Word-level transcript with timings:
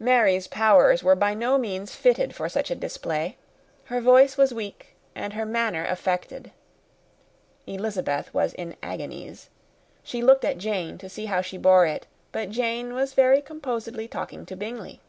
Mary's 0.00 0.48
powers 0.48 1.04
were 1.04 1.14
by 1.14 1.32
no 1.32 1.56
means 1.56 1.94
fitted 1.94 2.34
for 2.34 2.48
such 2.48 2.72
a 2.72 2.74
display; 2.74 3.36
her 3.84 4.00
voice 4.00 4.36
was 4.36 4.52
weak, 4.52 4.96
and 5.14 5.34
her 5.34 5.46
manner 5.46 5.84
affected. 5.86 6.50
Elizabeth 7.64 8.34
was 8.34 8.52
in 8.54 8.74
agonies. 8.82 9.50
She 10.02 10.22
looked 10.22 10.44
at 10.44 10.58
Jane 10.58 10.98
to 10.98 11.08
see 11.08 11.26
how 11.26 11.40
she 11.40 11.56
bore 11.56 11.86
it; 11.86 12.08
but 12.32 12.50
Jane 12.50 12.94
was 12.94 13.14
very 13.14 13.40
composedly 13.40 14.08
talking 14.08 14.44
to 14.44 14.56
Bingley. 14.56 15.00